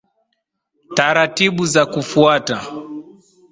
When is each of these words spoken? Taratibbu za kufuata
Taratibbu 0.95 1.65
za 1.73 1.83
kufuata 1.85 2.57